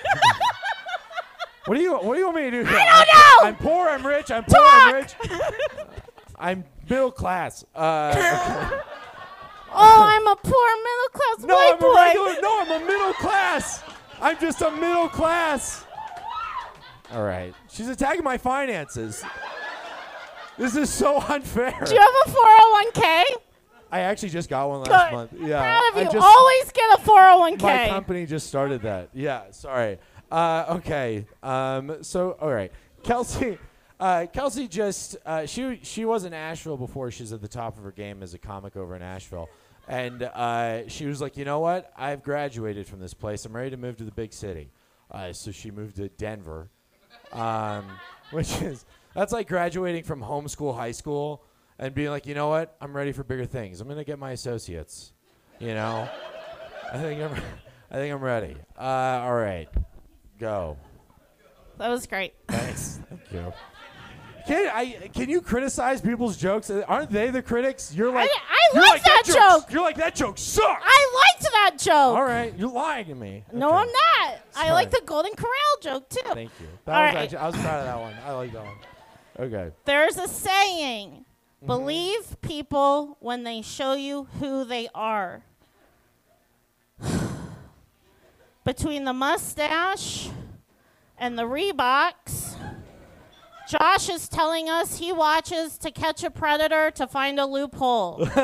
[1.66, 2.64] What do you What do you want me to do?
[2.64, 2.78] Here?
[2.78, 3.48] I don't know!
[3.48, 3.88] I'm poor.
[3.88, 4.30] I'm rich.
[4.30, 4.58] I'm poor.
[4.60, 5.14] I'm rich.
[6.38, 7.64] I'm middle class.
[7.74, 8.80] Uh.
[9.76, 11.86] Oh, I'm a poor middle class No, white I'm boy.
[11.88, 12.40] a regular.
[12.42, 13.82] No, I'm a middle class.
[14.20, 15.84] I'm just a middle class.
[17.12, 17.52] All right.
[17.68, 19.24] She's attacking my finances.
[20.56, 21.74] This is so unfair.
[21.84, 23.22] Do you have a 401k?
[23.90, 25.16] I actually just got one last Good.
[25.16, 25.32] month.
[25.40, 25.58] Yeah.
[25.60, 26.20] Proud of I you.
[26.20, 27.62] Always get a 401k.
[27.62, 29.08] My company just started that.
[29.12, 29.98] Yeah, sorry.
[30.34, 31.26] Uh, okay.
[31.44, 32.72] Um, so, all right.
[33.04, 33.56] Kelsey,
[34.00, 37.12] uh, Kelsey just uh, she she was in Asheville before.
[37.12, 39.48] She's at the top of her game as a comic over in Asheville,
[39.86, 41.92] and uh, she was like, you know what?
[41.96, 43.44] I've graduated from this place.
[43.44, 44.72] I'm ready to move to the big city.
[45.08, 46.68] Uh, so she moved to Denver,
[47.32, 47.86] um,
[48.32, 51.44] which is that's like graduating from homeschool high school
[51.78, 52.76] and being like, you know what?
[52.80, 53.80] I'm ready for bigger things.
[53.80, 55.12] I'm gonna get my associates.
[55.60, 56.08] You know.
[56.92, 57.40] I think I'm.
[57.90, 58.56] I think I'm ready.
[58.76, 59.68] Uh, all right,
[60.38, 60.76] go.
[61.78, 62.34] That was great.
[62.48, 63.00] Thanks.
[63.08, 63.52] Thank you.
[64.46, 65.08] Can I?
[65.14, 66.70] Can you criticize people's jokes?
[66.70, 67.94] Aren't they the critics?
[67.94, 68.28] You're like.
[68.30, 69.72] I you're like like that joke's- joke.
[69.72, 70.82] You're like that joke sucks.
[70.84, 71.94] I liked that joke.
[72.16, 73.44] All right, you're lying to me.
[73.52, 73.76] No, Okay.
[73.78, 74.38] I'm not.
[74.56, 76.20] I like the Golden Corral joke too.
[76.34, 76.66] Thank you.
[76.84, 77.22] That All was right.
[77.22, 78.14] actually, I was proud of that one.
[78.26, 78.76] I like that one.
[79.48, 79.74] Okay.
[79.84, 81.24] There's a saying
[81.62, 81.66] Mm-hmm.
[81.66, 85.42] believe people when they show you who they are.
[88.64, 90.30] Between the mustache
[91.18, 92.56] and the Reeboks,
[93.68, 98.26] Josh is telling us he watches To Catch a Predator to find a loophole.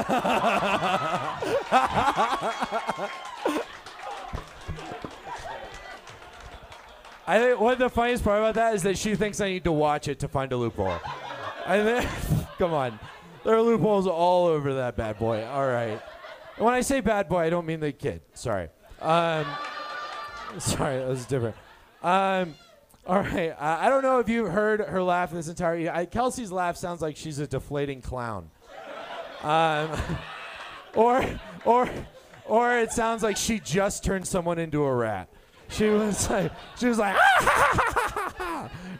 [7.26, 9.72] I think what the funniest part about that is that she thinks I need to
[9.72, 10.98] watch it to find a loophole.
[11.64, 12.10] I think,
[12.58, 12.98] come on,
[13.44, 15.46] there are loopholes all over that bad boy.
[15.46, 15.98] All right.
[16.58, 18.20] When I say bad boy, I don't mean the kid.
[18.34, 18.68] Sorry.
[19.00, 19.46] Um,
[20.58, 21.56] sorry, that was different.
[22.02, 22.54] Um,
[23.06, 23.54] all right.
[23.58, 25.90] I, I don't know if you've heard her laugh this entire.
[25.92, 28.50] I, Kelsey's laugh sounds like she's a deflating clown.
[29.42, 29.90] Um,
[30.94, 31.24] or,
[31.64, 31.88] or,
[32.46, 35.28] or it sounds like she just turned someone into a rat.
[35.68, 37.16] She was like, she was like,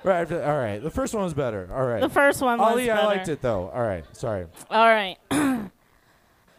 [0.04, 0.22] right.
[0.22, 0.78] after- All right.
[0.82, 1.68] The first one was better.
[1.72, 2.00] All right.
[2.00, 3.68] The first one was Ali, I liked it though.
[3.70, 4.04] All right.
[4.16, 4.46] Sorry.
[4.70, 5.16] All right.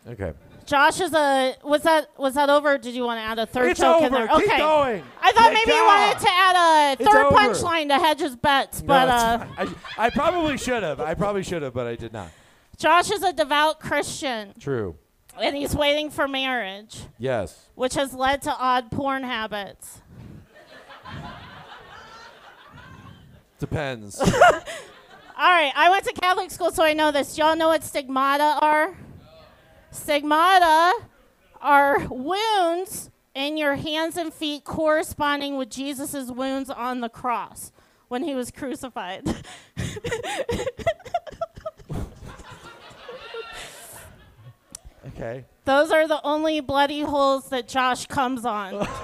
[0.09, 0.33] Okay.
[0.71, 2.77] Josh is a was that was that over?
[2.77, 4.25] Did you want to add a third It's joke in there?
[4.25, 4.57] Keep okay.
[4.57, 5.03] going.
[5.21, 8.87] I thought Keep maybe you wanted to add a third punchline to Hedges bets, No,
[8.87, 9.45] but uh.
[9.57, 11.01] I, I probably should have.
[11.01, 12.29] I probably should have, but I did not.
[12.77, 14.95] Josh is a devout Christian, True.
[15.37, 17.67] and he's waiting for marriage, Yes.
[17.75, 19.99] which has led to odd porn habits.
[23.59, 24.21] Depends.
[24.21, 24.27] All
[25.37, 27.37] right, I went to Catholic school, so I know this.
[27.37, 28.95] Y'all know what stigmata are?
[29.91, 30.93] Stigmata
[31.61, 37.71] are wounds in your hands and feet corresponding with Jesus' wounds on the cross
[38.07, 39.27] when he was crucified.
[45.07, 45.45] okay.
[45.65, 48.87] Those are the only bloody holes that Josh comes on.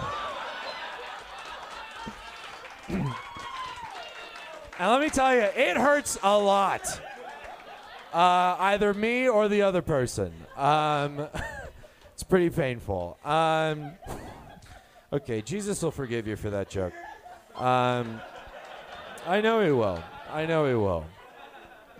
[4.79, 7.01] And let me tell you, it hurts a lot.
[8.13, 10.31] Uh, either me or the other person.
[10.57, 11.27] Um,
[12.13, 13.17] it's pretty painful.
[13.23, 13.91] Um,
[15.13, 16.93] okay, Jesus will forgive you for that joke.
[17.55, 18.19] Um,
[19.25, 20.03] I know he will.
[20.31, 21.05] I know he will.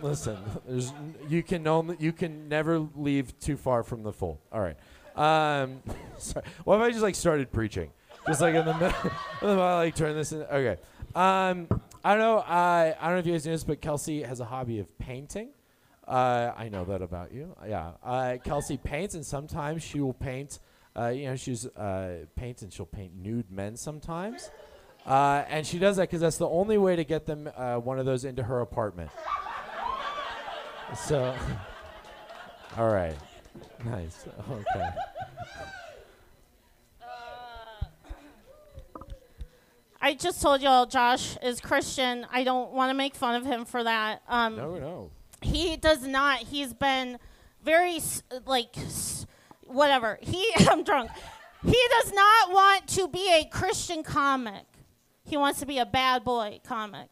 [0.00, 0.92] Listen, there's
[1.28, 4.38] you can only you can never leave too far from the fold.
[4.52, 4.76] All right.
[5.16, 5.82] Um,
[6.18, 6.44] sorry.
[6.64, 7.90] What if I just like started preaching?
[8.26, 8.88] Just like in the middle,
[9.42, 10.42] in the middle, like turn this in.
[10.42, 10.80] Okay.
[11.14, 11.66] Um,
[12.04, 12.38] I don't know.
[12.38, 14.98] I I don't know if you guys know this, but Kelsey has a hobby of
[14.98, 15.48] painting.
[16.08, 17.54] Uh, I know that about you.
[17.68, 17.92] Yeah.
[18.02, 20.58] Uh, Kelsey paints, and sometimes she will paint.
[20.96, 24.50] Uh, you know, she's uh, paints and she'll paint nude men sometimes.
[25.06, 27.98] Uh, and she does that because that's the only way to get them uh, one
[27.98, 29.10] of those into her apartment.
[30.96, 31.36] So,
[32.76, 33.16] all right,
[33.84, 34.26] nice.
[34.50, 34.88] Okay.
[40.00, 42.26] I just told y'all Josh is Christian.
[42.32, 44.22] I don't want to make fun of him for that.
[44.28, 45.10] Um, No, no.
[45.40, 46.38] He does not.
[46.40, 47.18] He's been
[47.62, 48.00] very
[48.46, 48.76] like
[49.66, 50.18] whatever.
[50.20, 51.10] He I'm drunk.
[51.64, 54.64] He does not want to be a Christian comic.
[55.24, 57.08] He wants to be a bad boy comic.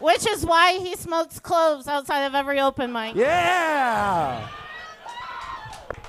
[0.00, 3.14] Which is why he smokes cloves outside of every open mic.
[3.14, 4.48] Yeah.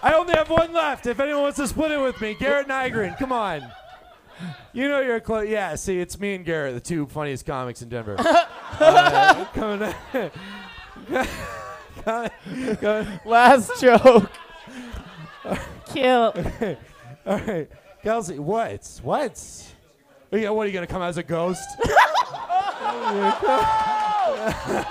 [0.04, 1.06] I only have one left.
[1.06, 3.70] If anyone wants to split it with me, Garrett Nygren, come on.
[4.74, 5.48] You know you're close.
[5.50, 8.16] Yeah, see, it's me and Garrett, the two funniest comics in Denver.
[8.20, 9.94] Uh, coming
[12.04, 14.30] Coming- coming- Last joke.
[15.88, 16.06] Cute.
[16.06, 16.78] Okay.
[17.26, 17.70] All right.
[18.04, 19.00] Kelsey, what?
[19.04, 19.64] What?
[20.32, 21.64] Are you, what, are you going to come as a ghost?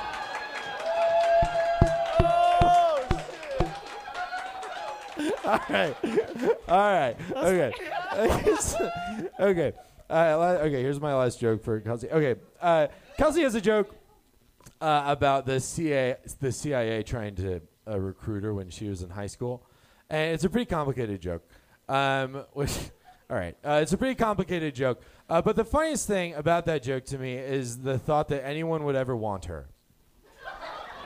[5.45, 5.95] All right.
[6.69, 7.17] All right.
[7.37, 7.73] Okay.
[9.41, 9.73] okay.
[10.09, 10.83] Uh, okay.
[10.83, 12.09] Here's my last joke for Kelsey.
[12.11, 12.41] Okay.
[12.61, 12.87] Uh,
[13.19, 13.95] Kelsey has a joke
[14.81, 19.11] uh, about the CIA, the CIA trying to uh, recruit her when she was in
[19.11, 19.67] high school,
[20.09, 21.43] and it's a pretty complicated joke.
[21.89, 22.77] Um, which,
[23.29, 25.03] all right, uh, it's a pretty complicated joke.
[25.29, 28.85] Uh, but the funniest thing about that joke to me is the thought that anyone
[28.85, 29.69] would ever want her.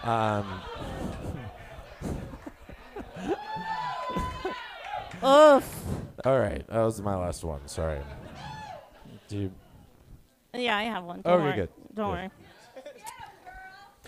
[0.02, 0.60] Um.
[6.24, 7.66] All right, that was my last one.
[7.66, 7.98] Sorry.
[9.28, 9.52] Do you,
[10.54, 11.20] Yeah, I have one.
[11.22, 11.56] Don't Okay, worry.
[11.56, 11.68] good.
[11.94, 12.12] Don't Good.
[12.12, 12.30] worry.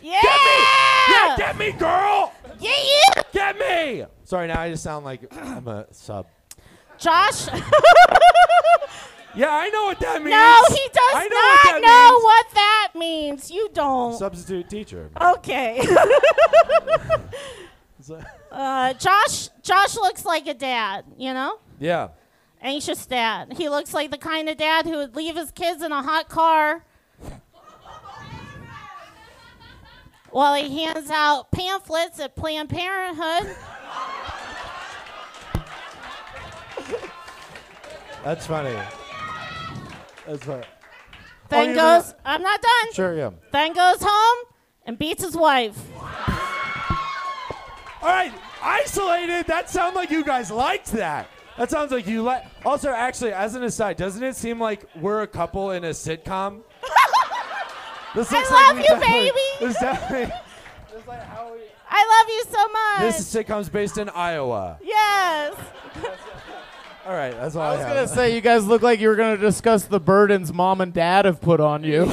[0.02, 0.20] Yeah!
[0.20, 1.14] Get me!
[1.14, 2.32] Yeah, get me, girl!
[2.58, 2.70] Yeah,
[3.16, 3.22] yeah!
[3.32, 4.04] Get me!
[4.24, 6.26] Sorry, now I just sound like I'm a sub.
[6.98, 7.46] Josh.
[9.34, 10.32] Yeah, I know what that means.
[10.32, 12.22] no, he does I know what not that know means.
[12.24, 13.50] what that means.
[13.50, 14.12] You don't.
[14.18, 15.08] Substitute teacher.
[15.18, 15.80] Okay.
[18.52, 19.48] uh, Josh.
[19.62, 21.06] Josh looks like a dad.
[21.16, 22.10] You know, Yeah.
[22.60, 23.54] anxious dad.
[23.56, 26.28] He looks like the kind of dad who would leave his kids in a hot
[26.28, 26.84] car
[30.30, 33.56] while he hands out pamphlets at Planned Parenthood.
[38.22, 38.78] That's funny.
[40.24, 40.64] That's funny.
[41.48, 42.14] Then oh, you goes.
[42.24, 42.92] I'm not done.
[42.92, 43.30] Sure, yeah.
[43.50, 44.44] Then goes home
[44.86, 45.76] and beats his wife.
[48.00, 49.48] All right, isolated.
[49.48, 51.28] That sounds like you guys liked that.
[51.58, 52.44] That sounds like you like.
[52.64, 56.62] Also, actually, as an aside, doesn't it seem like we're a couple in a sitcom?
[58.14, 59.38] this I love like we you, definitely- baby.
[59.60, 60.32] This definitely.
[61.94, 63.00] I love you so much.
[63.16, 64.78] This sitcom's based in Iowa.
[64.82, 65.54] yes.
[67.06, 67.94] All right, that's all I, I was have.
[67.96, 71.24] gonna say you guys look like you were gonna discuss the burdens mom and dad
[71.24, 72.06] have put on you.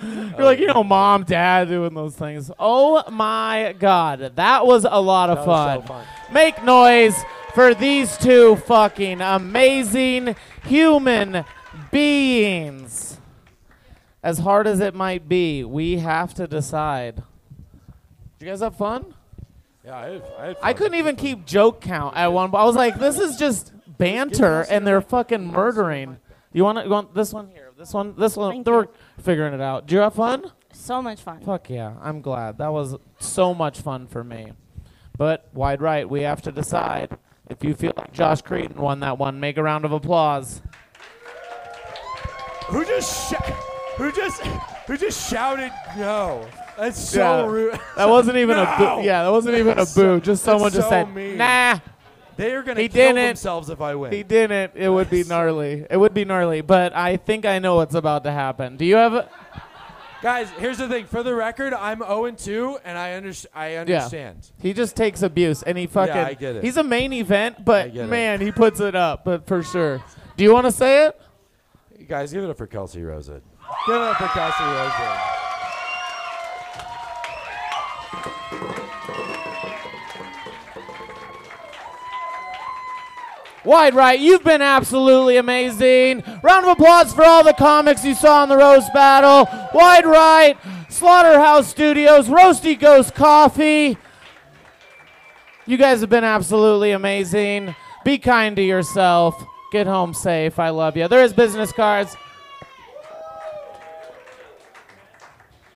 [0.00, 2.50] You're like, you know, mom, dad doing those things.
[2.58, 5.76] Oh my god, that was a lot of That fun.
[5.78, 6.06] was so fun.
[6.32, 7.16] Make noise
[7.54, 11.44] for these two fucking amazing human
[11.90, 13.18] beings.
[14.22, 17.16] As hard as it might be, we have to decide.
[18.38, 19.14] Did you guys have fun?
[19.84, 22.54] Yeah, I had, I had I couldn't even keep joke count at one.
[22.54, 26.18] I was like, this is just banter, and they're fucking murdering.
[26.52, 27.70] You want you want this one here?
[27.76, 28.14] This one?
[28.16, 28.52] This one?
[28.52, 28.90] Thank They're you.
[29.22, 29.86] figuring it out.
[29.86, 30.52] Do you have fun?
[30.72, 31.40] So much fun.
[31.40, 31.94] Fuck yeah!
[32.00, 32.58] I'm glad.
[32.58, 34.52] That was so much fun for me.
[35.18, 37.18] But wide right, we have to decide.
[37.48, 40.62] If you feel like Josh Creighton won that one, make a round of applause.
[42.68, 43.52] Who just sh-
[43.96, 44.40] who just
[44.86, 46.46] who just shouted no?
[46.78, 47.46] That's so Yeah.
[47.52, 47.80] rude.
[47.96, 48.84] That wasn't even a boo.
[49.02, 50.00] Yeah, that wasn't even a That's boo.
[50.00, 51.36] so- just someone just so said, mean.
[51.36, 51.78] "Nah."
[52.36, 53.26] They are gonna He kill didn't.
[53.26, 54.10] themselves if I win.
[54.10, 54.72] He didn't.
[54.74, 55.84] It would be gnarly.
[55.90, 56.62] It would be gnarly.
[56.62, 58.78] But I think I know what's about to happen.
[58.78, 59.12] Do you have?
[59.12, 59.28] A-
[60.22, 61.06] Guys, here's the thing.
[61.06, 64.50] For the record, I'm 0 and 2, and I, under- I understand.
[64.60, 66.14] He just takes abuse and he fucking.
[66.14, 66.62] I get it.
[66.64, 68.08] He's a main event, I but get it.
[68.08, 69.24] man, he puts it up.
[69.24, 70.00] But for sure.
[70.36, 71.20] Do you want to say it?
[71.98, 73.42] You guys, give it up for Kelsey Rosen.
[73.86, 75.41] Give it up for Kelsey Rosen.
[83.64, 86.24] Wide right, you've been absolutely amazing.
[86.42, 89.48] Round of applause for all the comics you saw in the roast battle.
[89.72, 90.56] Wide right,
[90.88, 93.96] Slaughterhouse Studios, Roasty Ghost Coffee.
[95.64, 97.74] You guys have been absolutely amazing.
[98.04, 99.44] Be kind to yourself.
[99.70, 100.58] Get home safe.
[100.58, 101.06] I love you.
[101.06, 102.16] There is business cards.